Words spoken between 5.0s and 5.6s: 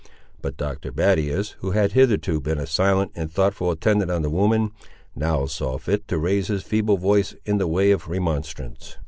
now